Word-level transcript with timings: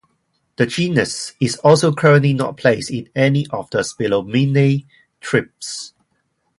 The 0.55 0.65
genus 0.65 1.33
is 1.39 1.57
also 1.57 1.93
currently 1.93 2.33
not 2.33 2.57
placed 2.57 2.89
in 2.89 3.07
any 3.15 3.45
of 3.51 3.69
the 3.69 3.81
Spilomelinae 3.83 4.87
tribes. 5.19 5.93